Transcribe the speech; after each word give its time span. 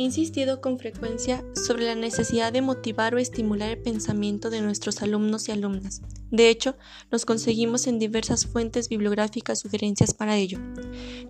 he 0.00 0.04
insistido 0.04 0.62
con 0.62 0.78
frecuencia 0.78 1.44
sobre 1.54 1.84
la 1.84 1.94
necesidad 1.94 2.54
de 2.54 2.62
motivar 2.62 3.14
o 3.14 3.18
estimular 3.18 3.68
el 3.68 3.82
pensamiento 3.82 4.48
de 4.48 4.62
nuestros 4.62 5.02
alumnos 5.02 5.46
y 5.48 5.52
alumnas. 5.52 6.00
De 6.30 6.48
hecho, 6.48 6.76
nos 7.10 7.26
conseguimos 7.26 7.86
en 7.86 7.98
diversas 7.98 8.46
fuentes 8.46 8.88
bibliográficas 8.88 9.58
sugerencias 9.58 10.14
para 10.14 10.36
ello. 10.36 10.58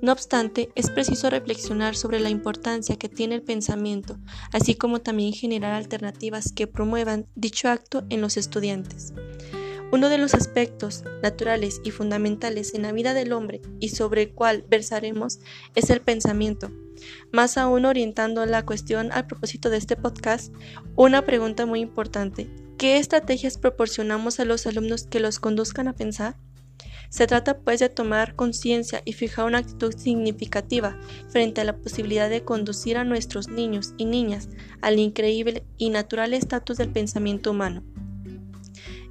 No 0.00 0.12
obstante, 0.12 0.70
es 0.76 0.88
preciso 0.88 1.30
reflexionar 1.30 1.96
sobre 1.96 2.20
la 2.20 2.30
importancia 2.30 2.96
que 2.96 3.08
tiene 3.08 3.34
el 3.34 3.42
pensamiento, 3.42 4.18
así 4.52 4.76
como 4.76 5.00
también 5.00 5.32
generar 5.32 5.72
alternativas 5.72 6.52
que 6.52 6.68
promuevan 6.68 7.26
dicho 7.34 7.68
acto 7.68 8.04
en 8.08 8.20
los 8.20 8.36
estudiantes. 8.36 9.12
Uno 9.92 10.08
de 10.08 10.18
los 10.18 10.34
aspectos 10.34 11.02
naturales 11.24 11.80
y 11.82 11.90
fundamentales 11.90 12.74
en 12.74 12.82
la 12.82 12.92
vida 12.92 13.14
del 13.14 13.32
hombre 13.32 13.62
y 13.80 13.88
sobre 13.88 14.22
el 14.22 14.32
cual 14.32 14.64
versaremos 14.68 15.40
es 15.74 15.90
el 15.90 16.00
pensamiento. 16.02 16.70
Más 17.32 17.58
aún 17.58 17.84
orientando 17.84 18.44
la 18.46 18.64
cuestión 18.64 19.12
al 19.12 19.26
propósito 19.26 19.70
de 19.70 19.76
este 19.78 19.96
podcast, 19.96 20.54
una 20.96 21.22
pregunta 21.22 21.66
muy 21.66 21.80
importante. 21.80 22.50
¿Qué 22.78 22.98
estrategias 22.98 23.58
proporcionamos 23.58 24.40
a 24.40 24.44
los 24.44 24.66
alumnos 24.66 25.06
que 25.06 25.20
los 25.20 25.38
conduzcan 25.38 25.88
a 25.88 25.94
pensar? 25.94 26.36
Se 27.10 27.26
trata 27.26 27.58
pues 27.58 27.80
de 27.80 27.88
tomar 27.88 28.36
conciencia 28.36 29.02
y 29.04 29.12
fijar 29.14 29.44
una 29.44 29.58
actitud 29.58 29.94
significativa 29.96 30.98
frente 31.28 31.60
a 31.60 31.64
la 31.64 31.76
posibilidad 31.76 32.30
de 32.30 32.44
conducir 32.44 32.96
a 32.96 33.04
nuestros 33.04 33.48
niños 33.48 33.94
y 33.98 34.04
niñas 34.04 34.48
al 34.80 34.98
increíble 34.98 35.64
y 35.76 35.90
natural 35.90 36.34
estatus 36.34 36.78
del 36.78 36.90
pensamiento 36.90 37.50
humano. 37.50 37.82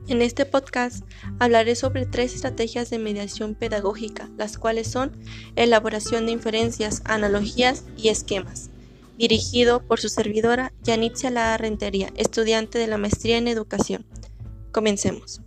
En 0.10 0.24
este 0.24 0.48
podcast 0.48 1.04
hablaré 1.38 1.76
sobre 1.76 2.08
tres 2.08 2.34
estrategias 2.34 2.90
de 2.90 2.98
mediación 2.98 3.54
pedagógica, 3.54 4.28
las 4.38 4.58
cuales 4.58 4.88
son 4.88 5.16
elaboración 5.56 6.26
de 6.26 6.32
inferencias, 6.32 7.04
analogías 7.06 7.84
y 7.96 8.10
esquemas. 8.10 8.72
Dirigido 9.20 9.84
por 9.86 10.00
su 10.00 10.10
servidora 10.10 10.74
Yanitzia 10.82 11.30
La 11.30 11.56
Rentería, 11.58 12.12
estudiante 12.16 12.80
de 12.80 12.88
la 12.88 12.98
maestría 12.98 13.38
en 13.38 13.48
educación. 13.48 14.04
Comencemos. 14.72 15.42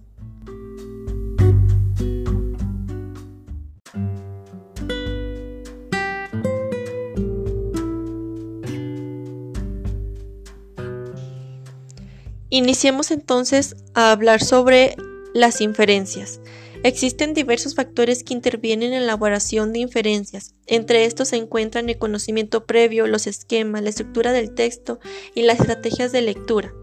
Iniciemos 12.55 13.11
entonces 13.11 13.77
a 13.95 14.13
hablar 14.13 14.45
sobre 14.45 14.95
las 15.33 15.63
inferencias. 15.63 16.39
Existen 16.83 17.33
diversos 17.33 17.75
factores 17.75 18.23
que 18.23 18.35
intervienen 18.35 18.93
en 18.93 18.99
la 18.99 19.15
elaboración 19.15 19.73
de 19.73 19.79
inferencias. 19.79 20.55
Entre 20.67 21.07
estos 21.07 21.29
se 21.29 21.37
encuentran 21.37 21.89
el 21.89 21.97
conocimiento 21.97 22.67
previo, 22.67 23.07
los 23.07 23.27
esquemas, 23.27 23.83
la 23.83 23.89
estructura 23.89 24.33
del 24.33 24.55
texto 24.55 25.01
y 25.35 25.45
las 25.45 25.61
estrategias 25.61 26.13
de 26.13 26.21
lectura. 26.21 26.75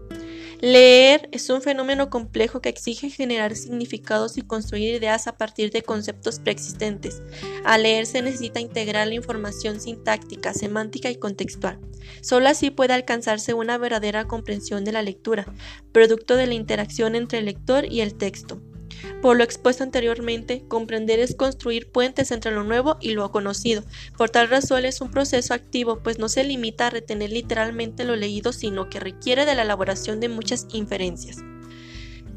Leer 0.60 1.30
es 1.32 1.48
un 1.48 1.62
fenómeno 1.62 2.10
complejo 2.10 2.60
que 2.60 2.68
exige 2.68 3.08
generar 3.08 3.56
significados 3.56 4.36
y 4.36 4.42
construir 4.42 4.94
ideas 4.94 5.26
a 5.26 5.38
partir 5.38 5.70
de 5.70 5.80
conceptos 5.80 6.38
preexistentes. 6.38 7.22
Al 7.64 7.84
leer 7.84 8.04
se 8.04 8.20
necesita 8.20 8.60
integrar 8.60 9.08
la 9.08 9.14
información 9.14 9.80
sintáctica, 9.80 10.52
semántica 10.52 11.10
y 11.10 11.16
contextual. 11.16 11.78
Solo 12.20 12.48
así 12.48 12.70
puede 12.70 12.92
alcanzarse 12.92 13.54
una 13.54 13.78
verdadera 13.78 14.26
comprensión 14.26 14.84
de 14.84 14.92
la 14.92 15.00
lectura, 15.00 15.46
producto 15.92 16.36
de 16.36 16.46
la 16.46 16.54
interacción 16.54 17.14
entre 17.14 17.38
el 17.38 17.46
lector 17.46 17.90
y 17.90 18.02
el 18.02 18.14
texto. 18.14 18.60
Por 19.22 19.36
lo 19.36 19.44
expuesto 19.44 19.82
anteriormente, 19.82 20.64
comprender 20.68 21.20
es 21.20 21.34
construir 21.34 21.90
puentes 21.90 22.30
entre 22.30 22.52
lo 22.52 22.64
nuevo 22.64 22.96
y 23.00 23.12
lo 23.12 23.30
conocido. 23.30 23.84
Por 24.16 24.30
tal 24.30 24.48
razón 24.48 24.84
es 24.84 25.00
un 25.00 25.10
proceso 25.10 25.54
activo, 25.54 26.02
pues 26.02 26.18
no 26.18 26.28
se 26.28 26.44
limita 26.44 26.86
a 26.86 26.90
retener 26.90 27.30
literalmente 27.30 28.04
lo 28.04 28.16
leído, 28.16 28.52
sino 28.52 28.88
que 28.88 29.00
requiere 29.00 29.44
de 29.44 29.54
la 29.54 29.62
elaboración 29.62 30.20
de 30.20 30.28
muchas 30.28 30.66
inferencias. 30.72 31.38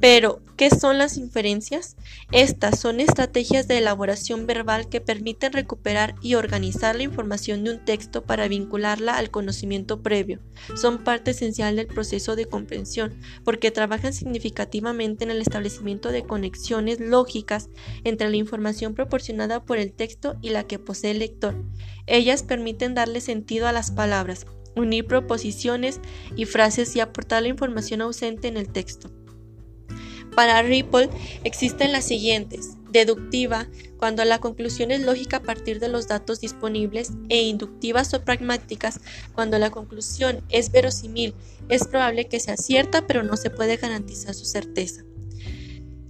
Pero, 0.04 0.42
¿qué 0.58 0.70
son 0.70 0.98
las 0.98 1.16
inferencias? 1.16 1.96
Estas 2.34 2.78
son 2.78 3.00
estrategias 3.00 3.70
de 3.70 3.78
elaboración 3.78 4.46
verbal 4.46 4.90
que 4.90 5.00
permiten 5.00 5.54
recuperar 5.54 6.16
y 6.22 6.36
organizar 6.36 6.98
la 6.98 7.04
información 7.04 7.64
de 7.64 7.72
un 7.72 7.86
texto 7.86 8.22
para 8.22 8.50
vincularla 8.50 9.16
al 9.16 9.32
conocimiento 9.32 10.02
previo. 10.02 10.42
Son 10.76 11.06
parte 11.06 11.32
esencial 11.32 11.78
del 11.78 11.88
proceso 11.88 12.36
de 12.36 12.48
comprensión 12.48 13.18
porque 13.46 13.72
trabajan 13.72 14.12
significativamente 14.12 15.24
en 15.24 15.32
el 15.32 15.40
establecimiento 15.42 16.12
de 16.12 16.24
conexiones 16.24 17.00
lógicas 17.00 17.70
entre 18.04 18.30
la 18.30 18.36
información 18.36 18.96
proporcionada 18.96 19.64
por 19.64 19.78
el 19.78 19.94
texto 19.94 20.36
y 20.42 20.50
la 20.50 20.68
que 20.68 20.80
posee 20.80 21.12
el 21.12 21.20
lector. 21.20 21.56
Ellas 22.08 22.44
permiten 22.44 22.94
darle 22.94 23.22
sentido 23.22 23.68
a 23.68 23.72
las 23.72 23.92
palabras, 23.92 24.48
unir 24.76 25.08
proposiciones 25.08 26.02
y 26.36 26.44
frases 26.44 26.94
y 26.98 27.00
aportar 27.00 27.44
la 27.44 27.48
información 27.48 28.02
ausente 28.02 28.50
en 28.50 28.58
el 28.58 28.68
texto. 28.68 29.23
Para 30.36 30.62
Ripple 30.62 31.10
existen 31.44 31.92
las 31.92 32.06
siguientes. 32.06 32.78
Deductiva, 32.92 33.68
cuando 33.98 34.26
la 34.26 34.40
conclusión 34.40 34.92
es 34.92 35.02
lógica 35.02 35.38
a 35.38 35.44
partir 35.44 35.80
de 35.80 35.90
los 35.90 36.08
datos 36.08 36.42
disponibles, 36.42 37.12
e 37.30 37.42
inductivas 37.42 38.14
o 38.14 38.24
pragmáticas, 38.24 39.00
cuando 39.34 39.58
la 39.60 39.72
conclusión 39.72 40.44
es 40.50 40.72
verosímil, 40.72 41.34
es 41.70 41.88
probable 41.88 42.28
que 42.28 42.40
sea 42.40 42.58
cierta, 42.58 43.08
pero 43.08 43.24
no 43.24 43.38
se 43.38 43.50
puede 43.50 43.78
garantizar 43.78 44.34
su 44.34 44.46
certeza. 44.46 45.04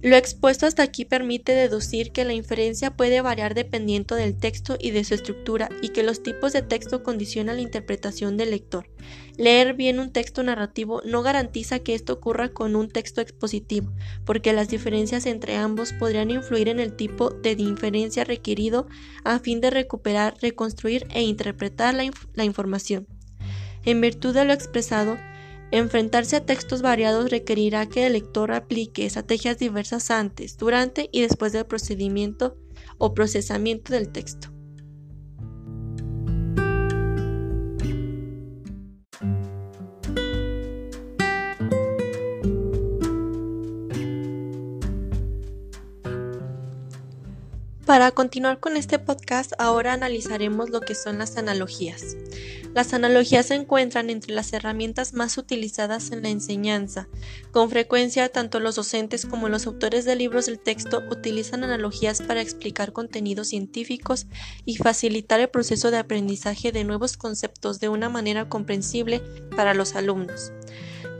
Lo 0.04 0.16
expuesto 0.16 0.66
hasta 0.66 0.82
aquí 0.82 1.06
permite 1.06 1.52
deducir 1.52 2.12
que 2.12 2.26
la 2.26 2.34
inferencia 2.34 2.94
puede 2.94 3.22
variar 3.22 3.54
dependiendo 3.54 4.16
del 4.16 4.36
texto 4.36 4.76
y 4.78 4.90
de 4.90 5.02
su 5.02 5.14
estructura 5.14 5.70
y 5.80 5.88
que 5.88 6.02
los 6.02 6.22
tipos 6.22 6.52
de 6.52 6.60
texto 6.60 7.02
condicionan 7.02 7.56
la 7.56 7.62
interpretación 7.62 8.36
del 8.36 8.50
lector. 8.50 8.86
Leer 9.38 9.72
bien 9.72 10.00
un 10.00 10.12
texto 10.12 10.42
narrativo 10.42 11.00
no 11.06 11.22
garantiza 11.22 11.78
que 11.78 11.94
esto 11.94 12.12
ocurra 12.12 12.50
con 12.50 12.76
un 12.76 12.90
texto 12.90 13.22
expositivo, 13.22 13.94
porque 14.26 14.52
las 14.52 14.68
diferencias 14.68 15.24
entre 15.24 15.56
ambos 15.56 15.94
podrían 15.94 16.30
influir 16.30 16.68
en 16.68 16.80
el 16.80 16.94
tipo 16.94 17.30
de 17.30 17.52
inferencia 17.52 18.24
requerido 18.24 18.86
a 19.24 19.38
fin 19.38 19.62
de 19.62 19.70
recuperar, 19.70 20.34
reconstruir 20.42 21.06
e 21.14 21.22
interpretar 21.22 21.94
la, 21.94 22.44
información. 22.44 23.06
En 23.86 24.02
virtud 24.02 24.34
de 24.34 24.44
lo 24.44 24.52
expresado, 24.52 25.16
Enfrentarse 25.74 26.36
a 26.36 26.46
textos 26.46 26.82
variados 26.82 27.30
requerirá 27.30 27.88
que 27.88 28.06
el 28.06 28.12
lector 28.12 28.52
aplique 28.52 29.06
estrategias 29.06 29.58
diversas 29.58 30.12
antes, 30.12 30.56
durante 30.56 31.08
y 31.10 31.22
después 31.22 31.52
del 31.52 31.66
procedimiento 31.66 32.56
o 32.96 33.12
procesamiento 33.12 33.92
del 33.92 34.12
texto. 34.12 34.53
Para 47.94 48.10
continuar 48.10 48.58
con 48.58 48.76
este 48.76 48.98
podcast, 48.98 49.52
ahora 49.56 49.92
analizaremos 49.92 50.68
lo 50.68 50.80
que 50.80 50.96
son 50.96 51.18
las 51.18 51.36
analogías. 51.36 52.16
Las 52.74 52.92
analogías 52.92 53.46
se 53.46 53.54
encuentran 53.54 54.10
entre 54.10 54.34
las 54.34 54.52
herramientas 54.52 55.12
más 55.12 55.38
utilizadas 55.38 56.10
en 56.10 56.24
la 56.24 56.28
enseñanza. 56.28 57.06
Con 57.52 57.70
frecuencia, 57.70 58.28
tanto 58.30 58.58
los 58.58 58.74
docentes 58.74 59.26
como 59.26 59.48
los 59.48 59.68
autores 59.68 60.04
de 60.04 60.16
libros 60.16 60.46
del 60.46 60.58
texto 60.58 61.04
utilizan 61.08 61.62
analogías 61.62 62.20
para 62.20 62.40
explicar 62.40 62.92
contenidos 62.92 63.46
científicos 63.46 64.26
y 64.64 64.76
facilitar 64.76 65.38
el 65.38 65.50
proceso 65.50 65.92
de 65.92 65.98
aprendizaje 65.98 66.72
de 66.72 66.82
nuevos 66.82 67.16
conceptos 67.16 67.78
de 67.78 67.90
una 67.90 68.08
manera 68.08 68.48
comprensible 68.48 69.22
para 69.54 69.72
los 69.72 69.94
alumnos. 69.94 70.50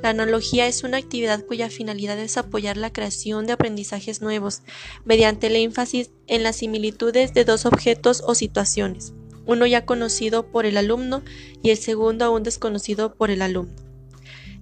La 0.05 0.11
analogía 0.11 0.69
es 0.69 0.85
una 0.85 0.99
actividad 0.99 1.45
cuya 1.45 1.71
finalidad 1.71 2.19
es 2.19 2.37
apoyar 2.37 2.77
la 2.77 2.93
creación 2.93 3.47
de 3.47 3.55
aprendizajes 3.55 4.21
nuevos 4.21 4.61
mediante 5.05 5.49
el 5.49 5.57
énfasis 5.57 6.11
en 6.27 6.43
las 6.43 6.57
similitudes 6.57 7.35
de 7.35 7.45
dos 7.45 7.67
objetos 7.67 8.23
o 8.25 8.37
situaciones 8.37 9.15
uno 9.47 9.67
ya 9.67 9.85
conocido 9.85 10.51
por 10.51 10.67
el 10.67 10.77
alumno 10.77 11.23
y 11.63 11.71
el 11.71 11.77
segundo 11.77 12.25
aún 12.25 12.43
desconocido 12.43 13.15
por 13.15 13.31
el 13.31 13.43
alumno. 13.43 13.84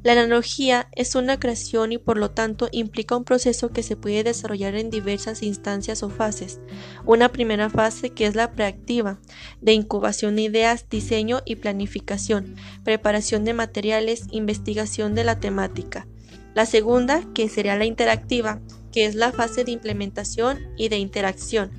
La 0.02 0.12
analogía 0.12 0.88
es 0.96 1.14
una 1.14 1.38
creación 1.38 1.92
y 1.92 1.98
por 1.98 2.18
lo 2.18 2.32
tanto 2.32 2.68
implica 2.72 3.16
un 3.16 3.22
proceso 3.22 3.70
que 3.70 3.84
se 3.84 3.94
puede 3.94 4.24
desarrollar 4.24 4.74
en 4.74 4.90
diversas 4.90 5.44
instancias 5.44 6.02
o 6.02 6.10
fases. 6.10 6.60
Una 7.06 7.30
primera 7.30 7.70
fase 7.70 8.10
que 8.10 8.26
es 8.26 8.34
la 8.34 8.50
preactiva, 8.50 9.20
de 9.60 9.74
incubación 9.74 10.34
de 10.34 10.42
ideas, 10.42 10.88
diseño 10.90 11.42
y 11.44 11.56
planificación, 11.56 12.56
preparación 12.82 13.44
de 13.44 13.54
materiales, 13.54 14.26
investigación 14.32 15.14
de 15.14 15.22
la 15.22 15.38
temática. 15.38 16.08
La 16.54 16.66
segunda, 16.66 17.22
que 17.32 17.48
sería 17.48 17.76
la 17.76 17.84
interactiva, 17.84 18.60
que 18.92 19.06
es 19.06 19.14
la 19.14 19.30
fase 19.30 19.64
de 19.64 19.70
implementación 19.70 20.58
y 20.76 20.88
de 20.88 20.98
interacción, 20.98 21.70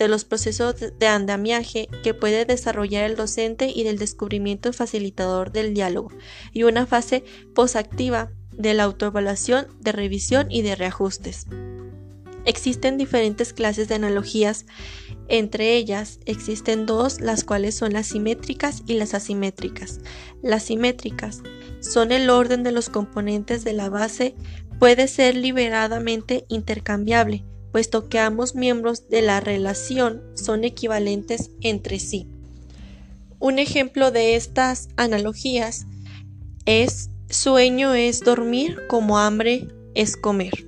de 0.00 0.08
los 0.08 0.24
procesos 0.24 0.74
de 0.98 1.06
andamiaje 1.06 1.88
que 2.02 2.14
puede 2.14 2.46
desarrollar 2.46 3.04
el 3.04 3.16
docente 3.16 3.70
y 3.72 3.84
del 3.84 3.98
descubrimiento 3.98 4.72
facilitador 4.72 5.52
del 5.52 5.74
diálogo, 5.74 6.10
y 6.52 6.62
una 6.62 6.86
fase 6.86 7.22
posactiva 7.54 8.32
de 8.56 8.72
la 8.72 8.84
autoevaluación, 8.84 9.66
de 9.80 9.92
revisión 9.92 10.50
y 10.50 10.62
de 10.62 10.74
reajustes. 10.74 11.46
Existen 12.46 12.96
diferentes 12.96 13.52
clases 13.52 13.88
de 13.88 13.96
analogías 13.96 14.64
Entre 15.28 15.76
ellas 15.76 16.18
existen 16.24 16.86
dos, 16.86 17.20
las 17.20 17.44
cuales 17.44 17.76
son 17.76 17.92
las 17.92 18.06
simétricas 18.08 18.82
y 18.86 18.94
las 18.94 19.14
asimétricas. 19.14 20.00
Las 20.42 20.64
simétricas 20.64 21.42
son 21.80 22.10
el 22.10 22.30
orden 22.30 22.64
de 22.64 22.72
los 22.72 22.88
componentes 22.88 23.62
de 23.62 23.74
la 23.74 23.90
base 23.90 24.34
puede 24.80 25.06
ser 25.06 25.36
liberadamente 25.36 26.46
intercambiable, 26.48 27.44
puesto 27.72 28.08
que 28.08 28.18
ambos 28.18 28.54
miembros 28.54 29.08
de 29.08 29.22
la 29.22 29.40
relación 29.40 30.22
son 30.34 30.64
equivalentes 30.64 31.50
entre 31.60 31.98
sí. 31.98 32.26
Un 33.38 33.58
ejemplo 33.58 34.10
de 34.10 34.36
estas 34.36 34.88
analogías 34.96 35.86
es 36.66 37.10
sueño 37.28 37.94
es 37.94 38.20
dormir 38.20 38.78
como 38.88 39.18
hambre 39.18 39.68
es 39.94 40.16
comer. 40.16 40.66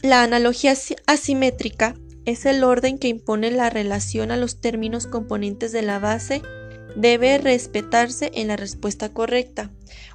La 0.00 0.22
analogía 0.22 0.74
asimétrica 1.06 1.94
es 2.24 2.46
el 2.46 2.62
orden 2.62 2.98
que 2.98 3.08
impone 3.08 3.50
la 3.50 3.70
relación 3.70 4.30
a 4.30 4.36
los 4.36 4.60
términos 4.60 5.06
componentes 5.06 5.72
de 5.72 5.82
la 5.82 5.98
base 5.98 6.42
debe 6.96 7.38
respetarse 7.38 8.30
en 8.34 8.48
la 8.48 8.56
respuesta 8.56 9.12
correcta. 9.12 9.70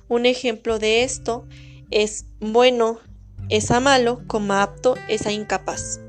Un 0.08 0.26
ejemplo 0.26 0.80
de 0.80 1.04
esto 1.04 1.48
es 1.92 2.26
bueno 2.40 3.00
es 3.50 3.72
a 3.72 3.80
malo, 3.80 4.22
como 4.28 4.54
apto 4.54 4.96
es 5.08 5.26
a 5.26 5.32
incapaz. 5.32 6.00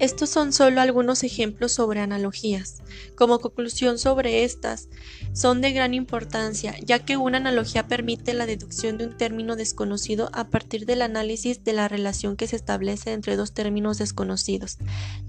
Estos 0.00 0.30
son 0.30 0.54
solo 0.54 0.80
algunos 0.80 1.22
ejemplos 1.24 1.72
sobre 1.72 2.00
analogías. 2.00 2.78
Como 3.16 3.38
conclusión 3.38 3.98
sobre 3.98 4.44
estas, 4.44 4.88
son 5.34 5.60
de 5.60 5.72
gran 5.72 5.92
importancia, 5.92 6.74
ya 6.82 7.00
que 7.00 7.18
una 7.18 7.36
analogía 7.36 7.86
permite 7.86 8.32
la 8.32 8.46
deducción 8.46 8.96
de 8.96 9.04
un 9.04 9.16
término 9.18 9.56
desconocido 9.56 10.30
a 10.32 10.48
partir 10.48 10.86
del 10.86 11.02
análisis 11.02 11.64
de 11.64 11.74
la 11.74 11.86
relación 11.86 12.36
que 12.36 12.46
se 12.46 12.56
establece 12.56 13.12
entre 13.12 13.36
dos 13.36 13.52
términos 13.52 13.98
desconocidos. 13.98 14.78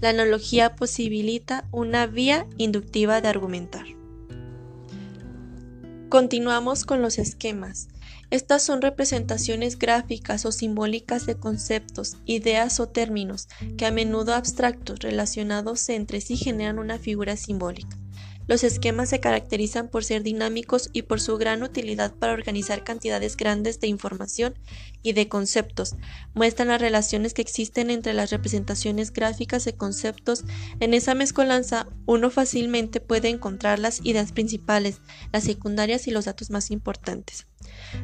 La 0.00 0.08
analogía 0.08 0.74
posibilita 0.74 1.68
una 1.70 2.06
vía 2.06 2.46
inductiva 2.56 3.20
de 3.20 3.28
argumentar. 3.28 3.84
Continuamos 6.12 6.84
con 6.84 7.00
los 7.00 7.18
esquemas. 7.18 7.88
Estas 8.28 8.62
son 8.62 8.82
representaciones 8.82 9.78
gráficas 9.78 10.44
o 10.44 10.52
simbólicas 10.52 11.24
de 11.24 11.36
conceptos, 11.36 12.18
ideas 12.26 12.80
o 12.80 12.86
términos 12.86 13.48
que 13.78 13.86
a 13.86 13.90
menudo 13.90 14.34
abstractos 14.34 14.98
relacionados 14.98 15.88
entre 15.88 16.20
sí 16.20 16.36
generan 16.36 16.78
una 16.78 16.98
figura 16.98 17.38
simbólica. 17.38 17.96
Los 18.52 18.64
esquemas 18.64 19.08
se 19.08 19.18
caracterizan 19.18 19.88
por 19.88 20.04
ser 20.04 20.22
dinámicos 20.22 20.90
y 20.92 21.04
por 21.04 21.22
su 21.22 21.38
gran 21.38 21.62
utilidad 21.62 22.12
para 22.12 22.34
organizar 22.34 22.84
cantidades 22.84 23.34
grandes 23.38 23.80
de 23.80 23.86
información 23.86 24.58
y 25.02 25.14
de 25.14 25.26
conceptos. 25.26 25.96
Muestran 26.34 26.68
las 26.68 26.82
relaciones 26.82 27.32
que 27.32 27.40
existen 27.40 27.88
entre 27.88 28.12
las 28.12 28.30
representaciones 28.30 29.10
gráficas 29.10 29.64
de 29.64 29.72
conceptos. 29.72 30.44
En 30.80 30.92
esa 30.92 31.14
mezcolanza, 31.14 31.88
uno 32.04 32.28
fácilmente 32.28 33.00
puede 33.00 33.30
encontrar 33.30 33.78
las 33.78 34.04
ideas 34.04 34.32
principales, 34.32 35.00
las 35.32 35.44
secundarias 35.44 36.06
y 36.06 36.10
los 36.10 36.26
datos 36.26 36.50
más 36.50 36.70
importantes. 36.70 37.46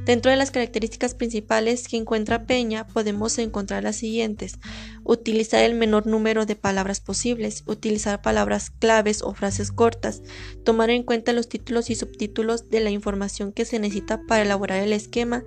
Dentro 0.05 0.31
de 0.31 0.37
las 0.37 0.50
características 0.50 1.14
principales 1.14 1.88
que 1.88 1.96
encuentra 1.96 2.44
Peña 2.44 2.87
podemos 2.87 3.38
encontrar 3.38 3.82
las 3.82 3.96
siguientes. 3.96 4.58
Utilizar 5.05 5.62
el 5.64 5.75
menor 5.75 6.06
número 6.06 6.46
de 6.46 6.56
palabras 6.56 7.00
posibles, 7.00 7.64
utilizar 7.66 8.22
palabras 8.22 8.70
claves 8.70 9.22
o 9.22 9.34
frases 9.34 9.72
cortas, 9.72 10.22
tomar 10.64 10.90
en 10.90 11.02
cuenta 11.02 11.32
los 11.32 11.49
títulos 11.49 11.90
y 11.90 11.94
subtítulos 11.94 12.70
de 12.70 12.81
la 12.81 12.90
información 12.90 13.52
que 13.52 13.64
se 13.64 13.78
necesita 13.78 14.22
para 14.26 14.43
elaborar 14.43 14.82
el 14.82 14.93
esquema. 14.93 15.44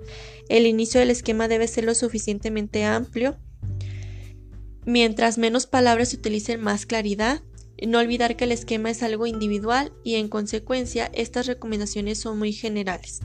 El 0.48 0.66
inicio 0.66 1.00
del 1.00 1.10
esquema 1.10 1.48
debe 1.48 1.68
ser 1.68 1.84
lo 1.84 1.94
suficientemente 1.94 2.84
amplio. 2.84 3.36
Mientras 4.84 5.38
menos 5.38 5.66
palabras 5.66 6.08
se 6.08 6.16
utilicen, 6.16 6.60
más 6.60 6.86
claridad. 6.86 7.42
No 7.86 7.98
olvidar 7.98 8.36
que 8.36 8.44
el 8.44 8.52
esquema 8.52 8.90
es 8.90 9.02
algo 9.02 9.26
individual 9.26 9.92
y 10.04 10.14
en 10.14 10.28
consecuencia 10.28 11.10
estas 11.14 11.46
recomendaciones 11.46 12.18
son 12.18 12.38
muy 12.38 12.52
generales. 12.52 13.20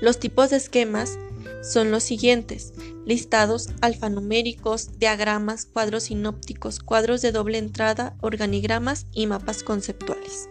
Los 0.00 0.18
tipos 0.18 0.50
de 0.50 0.56
esquemas 0.56 1.18
son 1.62 1.90
los 1.90 2.02
siguientes: 2.02 2.72
listados 3.04 3.68
alfanuméricos, 3.80 4.98
diagramas, 4.98 5.66
cuadros 5.66 6.04
sinópticos, 6.04 6.80
cuadros 6.80 7.22
de 7.22 7.32
doble 7.32 7.58
entrada, 7.58 8.16
organigramas 8.20 9.06
y 9.12 9.26
mapas 9.26 9.62
conceptuales. 9.62 10.48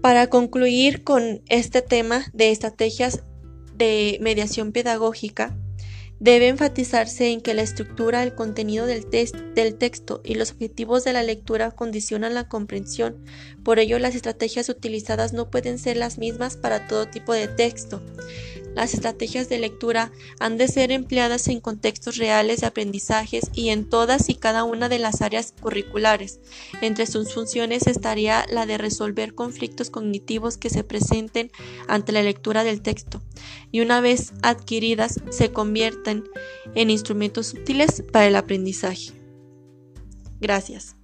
Para 0.00 0.28
concluir 0.28 1.04
con 1.04 1.42
este 1.48 1.82
tema 1.82 2.26
de 2.32 2.50
estrategias 2.50 3.22
de 3.74 4.18
mediación 4.20 4.72
pedagógica, 4.72 5.56
Debe 6.20 6.48
enfatizarse 6.48 7.30
en 7.30 7.40
que 7.40 7.54
la 7.54 7.62
estructura, 7.62 8.24
el 8.24 8.34
contenido 8.34 8.86
del, 8.86 9.06
texto 9.06 10.20
y 10.24 10.34
los 10.34 10.50
objetivos 10.50 11.04
de 11.04 11.12
la 11.12 11.22
lectura 11.22 11.70
condicionan 11.70 12.34
la 12.34 12.48
comprensión, 12.48 13.24
por 13.62 13.78
ello 13.78 14.00
las 14.00 14.16
estrategias 14.16 14.68
utilizadas 14.68 15.32
no 15.32 15.48
pueden 15.48 15.78
ser 15.78 15.96
las 15.96 16.18
mismas 16.18 16.56
para 16.56 16.88
todo 16.88 17.06
tipo 17.06 17.32
de 17.32 17.46
texto. 17.46 18.02
Las 18.74 18.94
estrategias 18.94 19.48
de 19.48 19.58
lectura 19.58 20.12
han 20.38 20.56
de 20.56 20.68
ser 20.68 20.92
empleadas 20.92 21.48
en 21.48 21.60
contextos 21.60 22.16
reales 22.16 22.60
de 22.60 22.68
aprendizajes 22.68 23.50
y 23.52 23.70
en 23.70 23.88
todas 23.88 24.28
y 24.28 24.36
cada 24.36 24.62
una 24.62 24.88
de 24.88 25.00
las 25.00 25.20
áreas 25.20 25.52
curriculares. 25.60 26.38
Entre 26.80 27.06
sus 27.06 27.34
funciones 27.34 27.88
estaría 27.88 28.46
la 28.50 28.66
de 28.66 28.78
resolver 28.78 29.34
conflictos 29.34 29.90
cognitivos 29.90 30.58
que 30.58 30.70
se 30.70 30.84
presenten 30.84 31.50
ante 31.88 32.12
la 32.12 32.22
lectura 32.22 32.62
del 32.62 32.80
texto 32.80 33.20
y 33.72 33.80
una 33.80 34.00
vez 34.00 34.32
adquiridas 34.42 35.20
se 35.30 35.50
convierten 35.50 36.07
en 36.08 36.90
instrumentos 36.90 37.54
útiles 37.54 38.02
para 38.12 38.26
el 38.26 38.36
aprendizaje. 38.36 39.12
Gracias. 40.40 40.97